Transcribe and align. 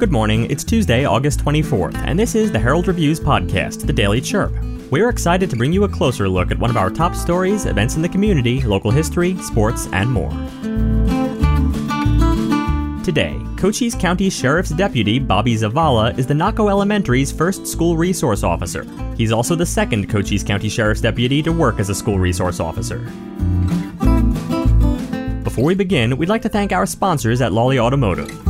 Good 0.00 0.10
morning, 0.10 0.50
it's 0.50 0.64
Tuesday, 0.64 1.04
August 1.04 1.40
24th, 1.40 1.94
and 1.94 2.18
this 2.18 2.34
is 2.34 2.50
the 2.50 2.58
Herald 2.58 2.88
Review's 2.88 3.20
podcast, 3.20 3.86
The 3.86 3.92
Daily 3.92 4.22
Chirp. 4.22 4.50
We're 4.90 5.10
excited 5.10 5.50
to 5.50 5.56
bring 5.56 5.74
you 5.74 5.84
a 5.84 5.88
closer 5.90 6.26
look 6.26 6.50
at 6.50 6.58
one 6.58 6.70
of 6.70 6.78
our 6.78 6.88
top 6.88 7.14
stories, 7.14 7.66
events 7.66 7.96
in 7.96 8.02
the 8.02 8.08
community, 8.08 8.62
local 8.62 8.90
history, 8.90 9.36
sports, 9.42 9.88
and 9.92 10.10
more. 10.10 10.30
Today, 13.04 13.38
Cochise 13.58 13.94
County 13.94 14.30
Sheriff's 14.30 14.70
Deputy 14.70 15.18
Bobby 15.18 15.54
Zavala 15.54 16.16
is 16.18 16.26
the 16.26 16.32
Naco 16.32 16.70
Elementary's 16.70 17.30
first 17.30 17.66
school 17.66 17.98
resource 17.98 18.42
officer. 18.42 18.86
He's 19.18 19.32
also 19.32 19.54
the 19.54 19.66
second 19.66 20.08
Cochise 20.08 20.42
County 20.42 20.70
Sheriff's 20.70 21.02
Deputy 21.02 21.42
to 21.42 21.52
work 21.52 21.78
as 21.78 21.90
a 21.90 21.94
school 21.94 22.18
resource 22.18 22.58
officer. 22.58 23.00
Before 25.44 25.64
we 25.64 25.74
begin, 25.74 26.16
we'd 26.16 26.30
like 26.30 26.42
to 26.42 26.48
thank 26.48 26.72
our 26.72 26.86
sponsors 26.86 27.42
at 27.42 27.52
Lawley 27.52 27.78
Automotive. 27.78 28.49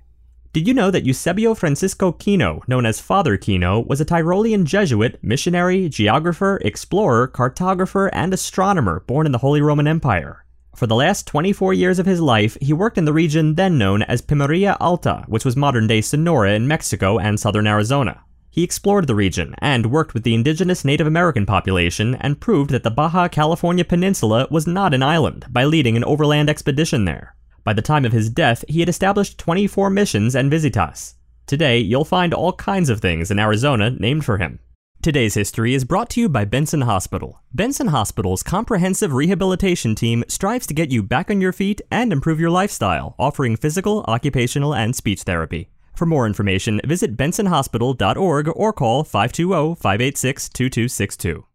Did 0.53 0.67
you 0.67 0.73
know 0.73 0.91
that 0.91 1.05
Eusebio 1.05 1.55
Francisco 1.55 2.11
Kino, 2.11 2.61
known 2.67 2.85
as 2.85 2.99
Father 2.99 3.37
Kino, 3.37 3.79
was 3.79 4.01
a 4.01 4.05
Tyrolean 4.05 4.65
Jesuit, 4.65 5.17
missionary, 5.21 5.87
geographer, 5.87 6.59
explorer, 6.65 7.29
cartographer, 7.29 8.09
and 8.11 8.33
astronomer 8.33 8.99
born 9.07 9.25
in 9.25 9.31
the 9.31 9.37
Holy 9.37 9.61
Roman 9.61 9.87
Empire? 9.87 10.43
For 10.75 10.87
the 10.87 10.95
last 10.95 11.25
24 11.25 11.73
years 11.73 11.99
of 11.99 12.05
his 12.05 12.19
life, 12.19 12.57
he 12.59 12.73
worked 12.73 12.97
in 12.97 13.05
the 13.05 13.13
region 13.13 13.55
then 13.55 13.77
known 13.77 14.01
as 14.01 14.21
Pimeria 14.21 14.75
Alta, 14.81 15.23
which 15.27 15.45
was 15.45 15.55
modern 15.55 15.87
day 15.87 16.01
Sonora 16.01 16.51
in 16.51 16.67
Mexico 16.67 17.17
and 17.17 17.39
southern 17.39 17.65
Arizona. 17.65 18.19
He 18.49 18.63
explored 18.63 19.07
the 19.07 19.15
region 19.15 19.55
and 19.59 19.89
worked 19.89 20.13
with 20.13 20.23
the 20.23 20.35
indigenous 20.35 20.83
Native 20.83 21.07
American 21.07 21.45
population 21.45 22.15
and 22.15 22.41
proved 22.41 22.71
that 22.71 22.83
the 22.83 22.91
Baja 22.91 23.29
California 23.29 23.85
Peninsula 23.85 24.49
was 24.51 24.67
not 24.67 24.93
an 24.93 25.01
island 25.01 25.45
by 25.49 25.63
leading 25.63 25.95
an 25.95 26.03
overland 26.03 26.49
expedition 26.49 27.05
there. 27.05 27.37
By 27.63 27.73
the 27.73 27.81
time 27.81 28.05
of 28.05 28.11
his 28.11 28.29
death, 28.29 28.63
he 28.67 28.79
had 28.79 28.89
established 28.89 29.37
24 29.37 29.89
missions 29.89 30.35
and 30.35 30.51
visitas. 30.51 31.15
Today, 31.45 31.79
you'll 31.79 32.05
find 32.05 32.33
all 32.33 32.53
kinds 32.53 32.89
of 32.89 33.01
things 33.01 33.29
in 33.29 33.39
Arizona 33.39 33.89
named 33.91 34.25
for 34.25 34.37
him. 34.37 34.59
Today's 35.01 35.33
history 35.33 35.73
is 35.73 35.83
brought 35.83 36.11
to 36.11 36.21
you 36.21 36.29
by 36.29 36.45
Benson 36.45 36.81
Hospital. 36.81 37.41
Benson 37.53 37.87
Hospital's 37.87 38.43
comprehensive 38.43 39.13
rehabilitation 39.13 39.95
team 39.95 40.23
strives 40.27 40.67
to 40.67 40.75
get 40.75 40.91
you 40.91 41.01
back 41.01 41.31
on 41.31 41.41
your 41.41 41.51
feet 41.51 41.81
and 41.91 42.13
improve 42.13 42.39
your 42.39 42.51
lifestyle, 42.51 43.15
offering 43.17 43.57
physical, 43.57 44.05
occupational, 44.07 44.75
and 44.75 44.95
speech 44.95 45.23
therapy. 45.23 45.69
For 45.95 46.05
more 46.05 46.27
information, 46.27 46.81
visit 46.85 47.17
bensonhospital.org 47.17 48.51
or 48.55 48.73
call 48.73 49.03
520 49.03 49.75
586 49.75 50.49
2262. 50.49 51.45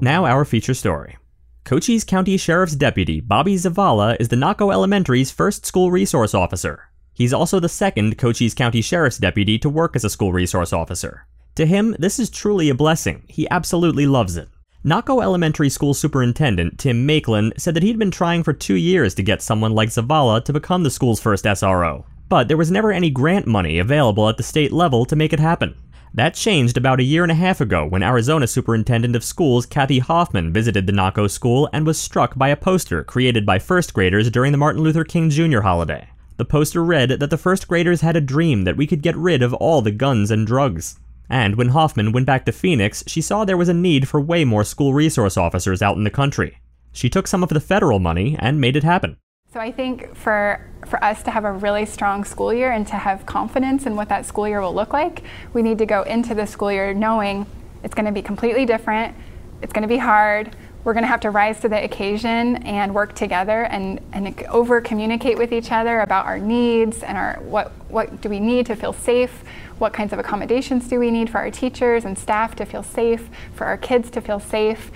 Now, 0.00 0.26
our 0.26 0.44
feature 0.44 0.74
story. 0.74 1.16
Cochise 1.64 2.02
County 2.02 2.36
Sheriff's 2.36 2.74
Deputy 2.74 3.20
Bobby 3.20 3.54
Zavala 3.54 4.16
is 4.18 4.28
the 4.28 4.36
Naco 4.36 4.70
Elementary's 4.70 5.30
first 5.30 5.64
school 5.64 5.92
resource 5.92 6.34
officer. 6.34 6.90
He's 7.14 7.32
also 7.32 7.60
the 7.60 7.68
second 7.68 8.18
Cochise 8.18 8.52
County 8.52 8.82
Sheriff's 8.82 9.18
Deputy 9.18 9.58
to 9.60 9.68
work 9.68 9.94
as 9.94 10.02
a 10.02 10.10
school 10.10 10.32
resource 10.32 10.72
officer. 10.72 11.24
To 11.54 11.64
him, 11.64 11.94
this 12.00 12.18
is 12.18 12.30
truly 12.30 12.68
a 12.68 12.74
blessing. 12.74 13.22
He 13.28 13.48
absolutely 13.48 14.06
loves 14.06 14.36
it. 14.36 14.48
Naco 14.84 15.22
Elementary 15.22 15.70
School 15.70 15.94
Superintendent 15.94 16.80
Tim 16.80 17.06
Makelin 17.06 17.52
said 17.60 17.74
that 17.74 17.84
he'd 17.84 17.98
been 17.98 18.10
trying 18.10 18.42
for 18.42 18.52
two 18.52 18.74
years 18.74 19.14
to 19.14 19.22
get 19.22 19.40
someone 19.40 19.72
like 19.72 19.90
Zavala 19.90 20.44
to 20.44 20.52
become 20.52 20.82
the 20.82 20.90
school's 20.90 21.20
first 21.20 21.44
SRO, 21.44 22.04
but 22.28 22.48
there 22.48 22.56
was 22.56 22.72
never 22.72 22.90
any 22.90 23.08
grant 23.08 23.46
money 23.46 23.78
available 23.78 24.28
at 24.28 24.36
the 24.36 24.42
state 24.42 24.72
level 24.72 25.04
to 25.04 25.14
make 25.14 25.32
it 25.32 25.38
happen. 25.38 25.76
That 26.14 26.34
changed 26.34 26.76
about 26.76 27.00
a 27.00 27.04
year 27.04 27.22
and 27.22 27.32
a 27.32 27.36
half 27.36 27.62
ago 27.62 27.86
when 27.86 28.02
Arizona 28.02 28.46
Superintendent 28.46 29.16
of 29.16 29.24
Schools 29.24 29.64
Kathy 29.64 29.98
Hoffman 29.98 30.52
visited 30.52 30.86
the 30.86 30.92
Naco 30.92 31.26
school 31.26 31.70
and 31.72 31.86
was 31.86 31.98
struck 31.98 32.36
by 32.36 32.48
a 32.48 32.56
poster 32.56 33.02
created 33.02 33.46
by 33.46 33.58
first 33.58 33.94
graders 33.94 34.30
during 34.30 34.52
the 34.52 34.58
Martin 34.58 34.82
Luther 34.82 35.04
King 35.04 35.30
Jr. 35.30 35.60
holiday. 35.60 36.10
The 36.36 36.44
poster 36.44 36.84
read 36.84 37.08
that 37.08 37.30
the 37.30 37.38
first 37.38 37.66
graders 37.66 38.02
had 38.02 38.14
a 38.14 38.20
dream 38.20 38.64
that 38.64 38.76
we 38.76 38.86
could 38.86 39.00
get 39.00 39.16
rid 39.16 39.42
of 39.42 39.54
all 39.54 39.80
the 39.80 39.90
guns 39.90 40.30
and 40.30 40.46
drugs. 40.46 41.00
And 41.30 41.56
when 41.56 41.70
Hoffman 41.70 42.12
went 42.12 42.26
back 42.26 42.44
to 42.44 42.52
Phoenix, 42.52 43.02
she 43.06 43.22
saw 43.22 43.46
there 43.46 43.56
was 43.56 43.70
a 43.70 43.74
need 43.74 44.06
for 44.06 44.20
way 44.20 44.44
more 44.44 44.64
school 44.64 44.92
resource 44.92 45.38
officers 45.38 45.80
out 45.80 45.96
in 45.96 46.04
the 46.04 46.10
country. 46.10 46.58
She 46.92 47.08
took 47.08 47.26
some 47.26 47.42
of 47.42 47.48
the 47.48 47.58
federal 47.58 48.00
money 48.00 48.36
and 48.38 48.60
made 48.60 48.76
it 48.76 48.84
happen. 48.84 49.16
So 49.52 49.60
I 49.60 49.70
think 49.70 50.16
for 50.16 50.66
for 50.86 51.02
us 51.04 51.22
to 51.24 51.30
have 51.30 51.44
a 51.44 51.52
really 51.52 51.84
strong 51.84 52.24
school 52.24 52.54
year 52.54 52.72
and 52.72 52.86
to 52.86 52.96
have 52.96 53.26
confidence 53.26 53.84
in 53.84 53.96
what 53.96 54.08
that 54.08 54.24
school 54.24 54.48
year 54.48 54.62
will 54.62 54.74
look 54.74 54.94
like, 54.94 55.24
we 55.52 55.60
need 55.60 55.76
to 55.78 55.86
go 55.86 56.02
into 56.02 56.34
the 56.34 56.46
school 56.46 56.72
year 56.72 56.94
knowing 56.94 57.46
it's 57.84 57.94
going 57.94 58.06
to 58.06 58.12
be 58.12 58.22
completely 58.22 58.64
different. 58.64 59.14
It's 59.60 59.72
going 59.74 59.82
to 59.82 59.88
be 59.88 59.98
hard. 59.98 60.56
We're 60.84 60.94
going 60.94 61.04
to 61.04 61.08
have 61.08 61.20
to 61.20 61.30
rise 61.30 61.60
to 61.60 61.68
the 61.68 61.84
occasion 61.84 62.56
and 62.64 62.94
work 62.94 63.14
together 63.14 63.64
and, 63.64 64.00
and 64.12 64.42
over 64.46 64.80
communicate 64.80 65.36
with 65.36 65.52
each 65.52 65.70
other 65.70 66.00
about 66.00 66.24
our 66.24 66.38
needs 66.38 67.02
and 67.02 67.18
our 67.18 67.38
what 67.42 67.72
what 67.90 68.22
do 68.22 68.30
we 68.30 68.40
need 68.40 68.64
to 68.66 68.74
feel 68.74 68.94
safe, 68.94 69.44
what 69.78 69.92
kinds 69.92 70.14
of 70.14 70.18
accommodations 70.18 70.88
do 70.88 70.98
we 70.98 71.10
need 71.10 71.28
for 71.28 71.38
our 71.38 71.50
teachers 71.50 72.06
and 72.06 72.18
staff 72.18 72.56
to 72.56 72.64
feel 72.64 72.82
safe, 72.82 73.28
for 73.54 73.66
our 73.66 73.76
kids 73.76 74.08
to 74.10 74.22
feel 74.22 74.40
safe. 74.40 74.90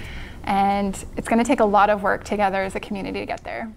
And 0.45 1.05
it's 1.19 1.29
going 1.29 1.43
to 1.45 1.47
take 1.47 1.61
a 1.61 1.67
lot 1.67 1.91
of 1.91 2.03
work 2.03 2.25
together 2.25 2.63
as 2.63 2.75
a 2.75 2.81
community 2.81 3.21
to 3.21 3.27
get 3.27 3.45
there. 3.45 3.71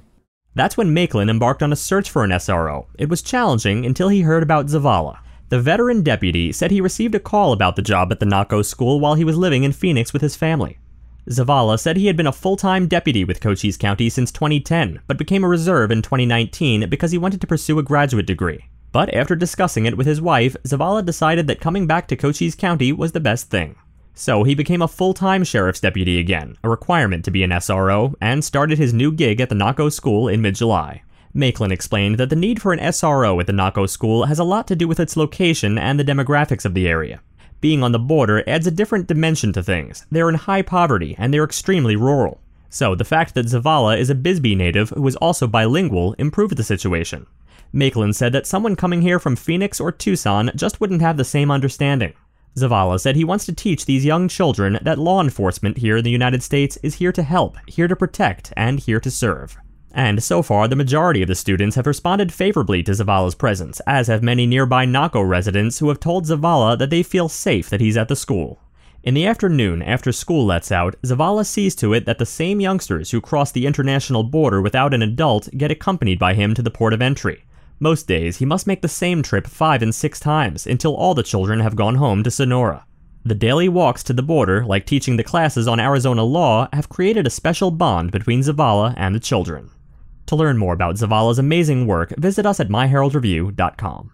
That's 0.60 0.76
when 0.76 0.94
Makelin 0.94 1.30
embarked 1.30 1.64
on 1.64 1.72
a 1.72 1.78
search 1.78 2.10
for 2.10 2.26
an 2.26 2.32
SRO. 2.32 2.88
It 2.98 3.08
was 3.08 3.22
challenging 3.22 3.86
until 3.86 4.10
he 4.10 4.24
heard 4.24 4.44
about 4.44 4.66
Zavala. 4.66 5.20
The 5.48 5.62
veteran 5.62 6.04
deputy 6.04 6.52
said 6.52 6.70
he 6.70 6.82
received 6.82 7.16
a 7.16 7.20
call 7.22 7.54
about 7.54 7.78
the 7.78 7.82
job 7.82 8.12
at 8.12 8.20
the 8.20 8.26
Naco 8.26 8.62
school 8.62 9.00
while 9.00 9.14
he 9.16 9.24
was 9.24 9.38
living 9.38 9.64
in 9.64 9.72
Phoenix 9.72 10.12
with 10.12 10.22
his 10.22 10.36
family. 10.36 10.78
Zavala 11.30 11.80
said 11.80 11.96
he 11.96 12.08
had 12.08 12.18
been 12.18 12.28
a 12.28 12.34
full 12.34 12.58
time 12.58 12.88
deputy 12.88 13.24
with 13.24 13.40
Cochise 13.40 13.78
County 13.78 14.10
since 14.10 14.34
2010, 14.34 15.00
but 15.08 15.18
became 15.18 15.46
a 15.46 15.48
reserve 15.48 15.92
in 15.92 16.02
2019 16.02 16.90
because 16.90 17.14
he 17.14 17.18
wanted 17.18 17.40
to 17.40 17.48
pursue 17.48 17.80
a 17.80 17.84
graduate 17.84 18.26
degree. 18.26 18.66
But 18.92 19.14
after 19.14 19.38
discussing 19.38 19.86
it 19.86 19.96
with 19.96 20.08
his 20.08 20.20
wife, 20.20 20.58
Zavala 20.68 21.06
decided 21.06 21.48
that 21.48 21.62
coming 21.62 21.88
back 21.88 22.10
to 22.10 22.18
Cochise 22.18 22.56
County 22.56 22.92
was 22.92 23.14
the 23.14 23.22
best 23.22 23.50
thing. 23.50 23.78
So 24.20 24.44
he 24.44 24.54
became 24.54 24.82
a 24.82 24.88
full 24.90 25.14
time 25.14 25.46
sheriff's 25.46 25.80
deputy 25.80 26.20
again, 26.20 26.58
a 26.62 26.70
requirement 26.70 27.24
to 27.24 27.32
be 27.32 27.42
an 27.42 27.52
SRO, 27.52 28.14
and 28.20 28.44
started 28.44 28.78
his 28.78 28.94
new 28.94 29.14
gig 29.14 29.40
at 29.40 29.48
the 29.48 29.56
Naco 29.56 29.88
School 29.88 30.28
in 30.28 30.42
mid 30.42 30.56
July. 30.56 31.04
Makelin 31.34 31.72
explained 31.72 32.18
that 32.18 32.30
the 32.30 32.36
need 32.36 32.62
for 32.62 32.74
an 32.74 32.80
SRO 32.80 33.40
at 33.40 33.48
the 33.48 33.54
Naco 33.54 33.86
School 33.86 34.26
has 34.26 34.38
a 34.38 34.44
lot 34.44 34.68
to 34.68 34.76
do 34.76 34.90
with 34.90 35.00
its 35.00 35.16
location 35.16 35.78
and 35.78 35.98
the 35.98 36.04
demographics 36.04 36.66
of 36.66 36.74
the 36.74 36.86
area. 36.86 37.22
Being 37.62 37.82
on 37.82 37.94
the 37.94 38.00
border 38.00 38.44
adds 38.46 38.68
a 38.68 38.72
different 38.72 39.08
dimension 39.08 39.54
to 39.54 39.64
things. 39.64 40.06
They're 40.12 40.28
in 40.28 40.36
high 40.36 40.64
poverty 40.64 41.16
and 41.18 41.34
they're 41.34 41.46
extremely 41.46 41.96
rural. 41.96 42.42
So 42.70 42.96
the 42.96 43.06
fact 43.06 43.36
that 43.36 43.46
Zavala 43.46 43.98
is 43.98 44.10
a 44.10 44.16
Bisbee 44.16 44.54
native 44.54 44.90
who 44.90 45.08
is 45.08 45.16
also 45.16 45.48
bilingual 45.48 46.14
improved 46.18 46.58
the 46.58 46.64
situation. 46.64 47.26
Makelin 47.74 48.14
said 48.14 48.34
that 48.34 48.48
someone 48.48 48.76
coming 48.76 49.02
here 49.02 49.20
from 49.20 49.38
Phoenix 49.38 49.80
or 49.80 49.94
Tucson 49.94 50.52
just 50.58 50.82
wouldn't 50.82 51.02
have 51.02 51.16
the 51.16 51.24
same 51.24 51.50
understanding. 51.50 52.12
Zavala 52.62 53.00
said 53.00 53.16
he 53.16 53.24
wants 53.24 53.46
to 53.46 53.54
teach 53.54 53.86
these 53.86 54.06
young 54.06 54.28
children 54.28 54.80
that 54.82 55.00
law 55.00 55.22
enforcement 55.22 55.78
here 55.78 55.98
in 55.98 56.04
the 56.04 56.10
United 56.12 56.44
States 56.44 56.78
is 56.84 56.96
here 56.96 57.12
to 57.12 57.24
help, 57.24 57.58
here 57.68 57.88
to 57.88 57.96
protect, 57.96 58.54
and 58.56 58.80
here 58.80 59.00
to 59.00 59.12
serve. 59.12 59.58
And 59.92 60.24
so 60.24 60.44
far, 60.44 60.68
the 60.68 60.76
majority 60.76 61.22
of 61.22 61.28
the 61.28 61.36
students 61.36 61.76
have 61.76 61.88
responded 61.88 62.32
favorably 62.32 62.84
to 62.84 62.92
Zavala's 62.92 63.36
presence, 63.36 63.82
as 63.88 64.08
have 64.08 64.22
many 64.22 64.46
nearby 64.46 64.86
Naco 64.86 65.22
residents 65.22 65.80
who 65.80 65.90
have 65.90 66.00
told 66.00 66.26
Zavala 66.26 66.78
that 66.78 66.90
they 66.90 67.02
feel 67.02 67.28
safe 67.28 67.70
that 67.70 67.82
he's 67.82 67.98
at 67.98 68.08
the 68.08 68.16
school. 68.16 68.60
In 69.02 69.14
the 69.14 69.26
afternoon, 69.26 69.82
after 69.82 70.12
school 70.12 70.46
lets 70.46 70.72
out, 70.72 70.96
Zavala 71.04 71.46
sees 71.46 71.74
to 71.76 71.94
it 71.94 72.06
that 72.06 72.20
the 72.20 72.26
same 72.26 72.60
youngsters 72.60 73.12
who 73.12 73.22
cross 73.22 73.52
the 73.52 73.66
international 73.66 74.24
border 74.24 74.62
without 74.62 74.94
an 74.94 75.02
adult 75.02 75.50
get 75.58 75.72
accompanied 75.72 76.20
by 76.20 76.34
him 76.34 76.54
to 76.54 76.62
the 76.62 76.70
port 76.70 76.94
of 76.94 77.02
entry. 77.02 77.46
Most 77.82 78.08
days, 78.08 78.38
he 78.38 78.46
must 78.46 78.68
make 78.68 78.82
the 78.82 78.90
same 78.90 79.24
trip 79.24 79.48
five 79.48 79.82
and 79.82 79.96
six 79.96 80.20
times 80.20 80.68
until 80.68 80.96
all 80.96 81.16
the 81.16 81.24
children 81.24 81.62
have 81.62 81.78
gone 81.78 81.96
home 81.96 82.24
to 82.24 82.32
Sonora. 82.32 82.86
The 83.24 83.36
daily 83.36 83.70
walks 83.70 84.04
to 84.04 84.14
the 84.14 84.22
border, 84.22 84.66
like 84.66 84.86
teaching 84.86 85.16
the 85.16 85.24
classes 85.24 85.68
on 85.68 85.80
Arizona 85.80 86.24
law, 86.24 86.68
have 86.74 86.90
created 86.90 87.26
a 87.26 87.30
special 87.30 87.72
bond 87.72 88.12
between 88.12 88.42
Zavala 88.42 88.94
and 88.98 89.16
the 89.16 89.20
children. 89.20 89.72
To 90.26 90.36
learn 90.36 90.58
more 90.58 90.74
about 90.74 90.96
Zavala's 90.96 91.40
amazing 91.40 91.88
work, 91.88 92.14
visit 92.18 92.46
us 92.46 92.60
at 92.60 92.68
myheraldreview.com. 92.68 94.12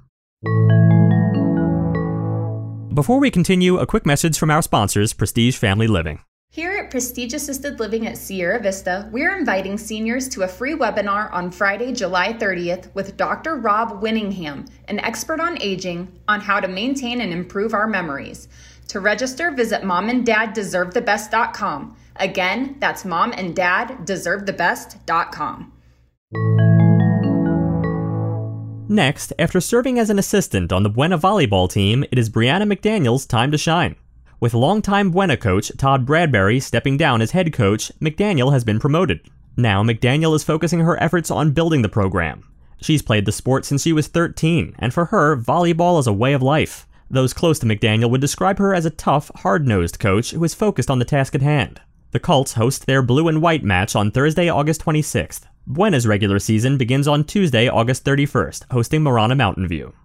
Before 2.94 3.19
we 3.19 3.31
continue, 3.31 3.77
a 3.77 3.88
quick 3.88 4.06
message 4.06 4.38
from 4.38 4.51
our 4.51 4.62
sponsors, 4.62 5.12
Prestige 5.12 5.57
Family 5.57 5.88
Living. 5.88 6.19
Here 6.56 6.71
at 6.71 6.89
Prestige 6.89 7.33
Assisted 7.33 7.80
Living 7.81 8.07
at 8.07 8.18
Sierra 8.18 8.62
Vista, 8.62 9.09
we're 9.12 9.38
inviting 9.38 9.77
seniors 9.77 10.30
to 10.30 10.44
a 10.44 10.47
free 10.47 10.74
webinar 10.74 11.30
on 11.33 11.51
Friday, 11.51 11.92
July 11.92 12.31
30th 12.31 12.95
with 12.95 13.18
Dr. 13.18 13.57
Rob 13.57 14.01
Winningham, 14.01 14.65
an 14.88 15.01
expert 15.01 15.42
on 15.42 15.62
aging, 15.62 16.18
on 16.30 16.39
how 16.39 16.62
to 16.62 16.69
maintain 16.69 17.19
and 17.19 17.33
improve 17.33 17.74
our 17.74 17.88
memories. 17.88 18.47
To 18.88 19.01
register, 19.01 19.51
visit 19.51 19.81
momanddaddeservethebest.com. 19.81 21.97
Again, 22.15 22.77
that's 22.80 23.03
momanddaddeservethebest.com. 23.03 25.71
Next, 28.88 29.33
after 29.38 29.59
serving 29.59 30.00
as 30.00 30.09
an 30.09 30.19
assistant 30.19 30.71
on 30.71 30.83
the 30.83 30.89
Buena 30.89 31.18
volleyball 31.18 31.69
team, 31.69 32.06
it 32.13 32.18
is 32.18 32.30
Brianna 32.30 32.63
McDaniel's 32.63 33.25
time 33.25 33.51
to 33.51 33.57
shine. 33.57 33.98
With 34.45 34.53
longtime 34.53 35.09
Buena 35.09 35.38
coach 35.38 35.71
Todd 35.75 36.06
Bradbury 36.06 36.59
stepping 36.59 36.97
down 36.97 37.19
as 37.19 37.31
head 37.31 37.51
coach, 37.51 37.92
McDaniel 38.00 38.53
has 38.53 38.63
been 38.63 38.80
promoted. 38.80 39.21
Now, 39.57 39.81
McDaniel 39.81 40.36
is 40.36 40.44
focusing 40.44 40.81
her 40.81 41.01
efforts 41.01 41.31
on 41.31 41.50
building 41.50 41.81
the 41.81 41.89
program. 41.89 42.47
She's 42.80 43.01
played 43.01 43.25
the 43.25 43.31
sport 43.31 43.65
since 43.65 43.81
she 43.81 43.92
was 43.92 44.06
13, 44.06 44.75
and 44.77 44.94
for 44.94 45.06
her, 45.06 45.36
volleyball 45.36 46.00
is 46.00 46.06
a 46.06 46.13
way 46.13 46.33
of 46.33 46.44
life. 46.44 46.86
Those 47.09 47.33
close 47.33 47.57
to 47.57 47.65
McDaniel 47.65 48.12
would 48.12 48.21
describe 48.21 48.59
her 48.59 48.75
as 48.75 48.86
a 48.86 48.92
tough, 48.92 49.31
hard 49.38 49.68
nosed 49.68 49.97
coach 49.97 50.30
who 50.30 50.44
is 50.44 50.53
focused 50.53 50.91
on 50.91 51.00
the 51.00 51.06
task 51.06 51.33
at 51.33 51.41
hand. 51.41 51.81
The 52.12 52.19
Colts 52.19 52.53
host 52.53 52.86
their 52.86 53.01
blue 53.01 53.27
and 53.27 53.41
white 53.41 53.63
match 53.63 53.95
on 53.95 54.12
Thursday, 54.12 54.48
August 54.48 54.86
26th. 54.86 55.48
Buena's 55.65 56.06
regular 56.06 56.38
season 56.38 56.77
begins 56.77 57.07
on 57.07 57.24
Tuesday, 57.24 57.68
August 57.68 58.06
31st, 58.06 58.65
hosting 58.69 59.01
Marana 59.01 59.33
Mountain 59.33 59.68
View. 59.68 59.95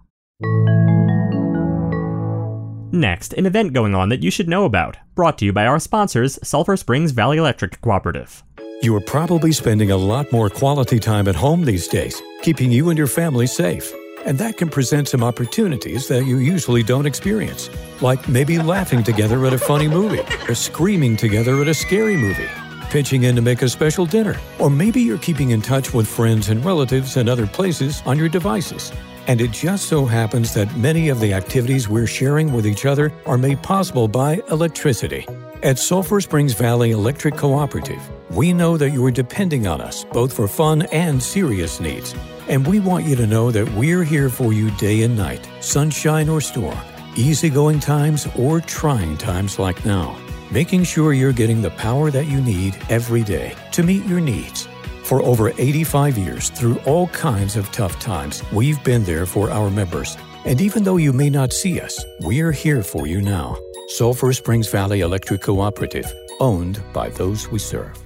Next, 2.93 3.33
an 3.33 3.45
event 3.45 3.71
going 3.71 3.95
on 3.95 4.09
that 4.09 4.21
you 4.21 4.29
should 4.29 4.49
know 4.49 4.65
about, 4.65 4.97
brought 5.15 5.37
to 5.37 5.45
you 5.45 5.53
by 5.53 5.65
our 5.65 5.79
sponsors, 5.79 6.37
Sulphur 6.43 6.75
Springs 6.75 7.11
Valley 7.11 7.37
Electric 7.37 7.79
Cooperative. 7.79 8.43
You 8.81 8.93
are 8.97 9.01
probably 9.01 9.53
spending 9.53 9.91
a 9.91 9.97
lot 9.97 10.29
more 10.33 10.49
quality 10.49 10.99
time 10.99 11.29
at 11.29 11.35
home 11.35 11.63
these 11.63 11.87
days, 11.87 12.21
keeping 12.41 12.69
you 12.69 12.89
and 12.89 12.97
your 12.97 13.07
family 13.07 13.47
safe. 13.47 13.93
And 14.25 14.37
that 14.39 14.57
can 14.57 14.67
present 14.67 15.07
some 15.07 15.23
opportunities 15.23 16.09
that 16.09 16.25
you 16.25 16.39
usually 16.39 16.83
don't 16.83 17.05
experience, 17.05 17.69
like 18.01 18.27
maybe 18.27 18.59
laughing 18.59 19.03
together 19.03 19.45
at 19.45 19.53
a 19.53 19.57
funny 19.57 19.87
movie, 19.87 20.23
or 20.49 20.53
screaming 20.53 21.15
together 21.15 21.61
at 21.61 21.69
a 21.69 21.73
scary 21.73 22.17
movie, 22.17 22.49
pitching 22.89 23.23
in 23.23 23.37
to 23.37 23.41
make 23.41 23.61
a 23.61 23.69
special 23.69 24.05
dinner, 24.05 24.35
or 24.59 24.69
maybe 24.69 24.99
you're 24.99 25.17
keeping 25.17 25.51
in 25.51 25.61
touch 25.61 25.93
with 25.93 26.09
friends 26.09 26.49
and 26.49 26.65
relatives 26.65 27.15
in 27.15 27.29
other 27.29 27.47
places 27.47 28.03
on 28.05 28.17
your 28.17 28.27
devices. 28.27 28.91
And 29.27 29.39
it 29.39 29.51
just 29.51 29.85
so 29.85 30.05
happens 30.05 30.53
that 30.53 30.75
many 30.75 31.09
of 31.09 31.19
the 31.19 31.33
activities 31.33 31.87
we're 31.87 32.07
sharing 32.07 32.51
with 32.53 32.65
each 32.65 32.85
other 32.85 33.13
are 33.25 33.37
made 33.37 33.61
possible 33.61 34.07
by 34.07 34.41
electricity. 34.49 35.27
At 35.63 35.77
Sulphur 35.77 36.19
Springs 36.21 36.53
Valley 36.53 36.89
Electric 36.89 37.37
Cooperative, 37.37 38.01
we 38.31 38.51
know 38.51 38.77
that 38.77 38.89
you 38.89 39.05
are 39.05 39.11
depending 39.11 39.67
on 39.67 39.79
us 39.79 40.03
both 40.05 40.33
for 40.33 40.47
fun 40.47 40.81
and 40.91 41.21
serious 41.21 41.79
needs. 41.79 42.15
And 42.47 42.65
we 42.65 42.79
want 42.79 43.05
you 43.05 43.15
to 43.15 43.27
know 43.27 43.51
that 43.51 43.71
we're 43.75 44.03
here 44.03 44.27
for 44.27 44.53
you 44.53 44.71
day 44.71 45.03
and 45.03 45.15
night, 45.15 45.47
sunshine 45.59 46.29
or 46.29 46.41
storm, 46.41 46.77
easygoing 47.15 47.79
times 47.79 48.27
or 48.35 48.59
trying 48.59 49.17
times 49.17 49.59
like 49.59 49.85
now, 49.85 50.17
making 50.49 50.83
sure 50.83 51.13
you're 51.13 51.31
getting 51.31 51.61
the 51.61 51.69
power 51.71 52.09
that 52.09 52.25
you 52.25 52.41
need 52.41 52.75
every 52.89 53.21
day 53.21 53.55
to 53.71 53.83
meet 53.83 54.03
your 54.05 54.19
needs. 54.19 54.67
For 55.11 55.21
over 55.23 55.49
85 55.49 56.17
years, 56.17 56.49
through 56.51 56.79
all 56.85 57.07
kinds 57.07 57.57
of 57.57 57.69
tough 57.73 57.99
times, 57.99 58.41
we've 58.53 58.81
been 58.85 59.03
there 59.03 59.25
for 59.25 59.51
our 59.51 59.69
members. 59.69 60.15
And 60.45 60.61
even 60.61 60.85
though 60.85 60.95
you 60.95 61.11
may 61.11 61.29
not 61.29 61.51
see 61.51 61.81
us, 61.81 62.01
we're 62.21 62.53
here 62.53 62.81
for 62.81 63.07
you 63.07 63.21
now. 63.21 63.57
Sulphur 63.89 64.31
Springs 64.31 64.69
Valley 64.69 65.01
Electric 65.01 65.41
Cooperative, 65.41 66.09
owned 66.39 66.81
by 66.93 67.09
those 67.09 67.51
we 67.51 67.59
serve. 67.59 68.01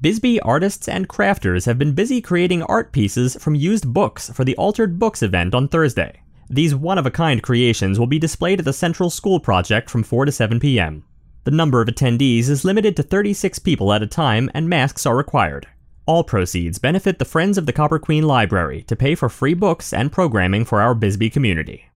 Bisbee 0.00 0.40
artists 0.40 0.88
and 0.88 1.08
crafters 1.08 1.64
have 1.64 1.78
been 1.78 1.94
busy 1.94 2.20
creating 2.20 2.64
art 2.64 2.90
pieces 2.90 3.36
from 3.40 3.54
used 3.54 3.94
books 3.94 4.28
for 4.30 4.42
the 4.42 4.56
Altered 4.56 4.98
Books 4.98 5.22
event 5.22 5.54
on 5.54 5.68
Thursday. 5.68 6.22
These 6.50 6.74
one 6.74 6.98
of 6.98 7.06
a 7.06 7.12
kind 7.12 7.40
creations 7.40 8.00
will 8.00 8.08
be 8.08 8.18
displayed 8.18 8.58
at 8.58 8.64
the 8.64 8.72
Central 8.72 9.10
School 9.10 9.38
Project 9.38 9.88
from 9.88 10.02
4 10.02 10.24
to 10.24 10.32
7 10.32 10.58
p.m. 10.58 11.04
The 11.44 11.52
number 11.52 11.80
of 11.80 11.86
attendees 11.86 12.48
is 12.48 12.64
limited 12.64 12.96
to 12.96 13.04
36 13.04 13.60
people 13.60 13.92
at 13.92 14.02
a 14.02 14.08
time, 14.08 14.50
and 14.54 14.68
masks 14.68 15.06
are 15.06 15.16
required. 15.16 15.68
All 16.06 16.22
proceeds 16.22 16.78
benefit 16.78 17.18
the 17.18 17.24
Friends 17.24 17.58
of 17.58 17.66
the 17.66 17.72
Copper 17.72 17.98
Queen 17.98 18.24
Library 18.24 18.82
to 18.82 18.94
pay 18.94 19.16
for 19.16 19.28
free 19.28 19.54
books 19.54 19.92
and 19.92 20.12
programming 20.12 20.64
for 20.64 20.80
our 20.80 20.94
Bisbee 20.94 21.30
community. 21.30 21.86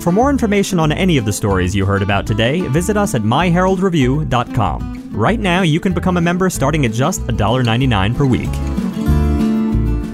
For 0.00 0.12
more 0.12 0.30
information 0.30 0.78
on 0.78 0.92
any 0.92 1.18
of 1.18 1.24
the 1.24 1.32
stories 1.32 1.74
you 1.74 1.84
heard 1.84 2.02
about 2.02 2.26
today, 2.26 2.60
visit 2.68 2.96
us 2.96 3.14
at 3.14 3.22
myheraldreview.com. 3.22 5.10
Right 5.12 5.40
now, 5.40 5.62
you 5.62 5.80
can 5.80 5.92
become 5.92 6.16
a 6.16 6.20
member 6.20 6.48
starting 6.48 6.86
at 6.86 6.92
just 6.92 7.22
$1.99 7.22 8.16
per 8.16 8.24
week. 8.24 8.48